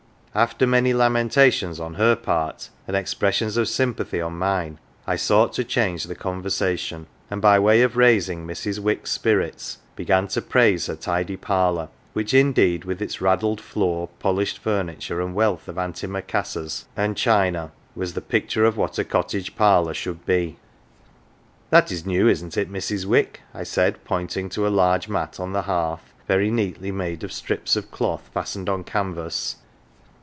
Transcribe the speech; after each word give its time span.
After 0.33 0.65
many 0.65 0.93
lamentations 0.93 1.77
on 1.77 1.95
her 1.95 2.15
part, 2.15 2.69
and 2.87 2.95
expressions 2.95 3.57
of 3.57 3.67
sympathy 3.67 4.21
on 4.21 4.37
mine, 4.39 4.79
I 5.05 5.17
sought 5.17 5.51
to 5.55 5.65
change 5.65 6.05
the 6.05 6.15
conversation, 6.15 7.07
and 7.29 7.41
by 7.41 7.59
way 7.59 7.81
of 7.81 7.97
raising 7.97 8.47
Mrs. 8.47 8.79
Wick's 8.79 9.11
spirits 9.11 9.79
began 9.97 10.29
to 10.29 10.41
praise 10.41 10.85
her 10.85 10.95
tidy 10.95 11.35
parlour, 11.35 11.89
which, 12.13 12.33
indeed, 12.33 12.85
with 12.85 13.01
its 13.01 13.19
raddled 13.19 13.59
floor, 13.59 14.07
polished 14.19 14.59
furniture, 14.59 15.19
and 15.19 15.35
wealth 15.35 15.67
of 15.67 15.75
antimacassars 15.75 16.85
and 16.95 17.17
china, 17.17 17.73
was 17.93 18.13
the 18.13 18.21
picture 18.21 18.63
of 18.63 18.77
what 18.77 18.97
a 18.97 19.03
cottage 19.03 19.57
parlour 19.57 19.93
should 19.93 20.25
be." 20.25 20.55
That 21.71 21.91
is 21.91 22.05
new, 22.05 22.29
isn't 22.29 22.55
it, 22.55 22.71
Mrs. 22.71 23.03
Wick?" 23.03 23.41
I 23.53 23.63
said, 23.63 24.01
pointing 24.05 24.47
to 24.51 24.65
a 24.65 24.69
large 24.69 25.09
mat 25.09 25.41
on 25.41 25.51
the 25.51 25.63
hearth, 25.63 26.13
very 26.25 26.49
neatly 26.49 26.93
made 26.93 27.25
of 27.25 27.33
strips 27.33 27.75
of 27.75 27.91
cloth 27.91 28.29
fastened 28.33 28.69
on 28.69 28.85
canvas. 28.85 29.57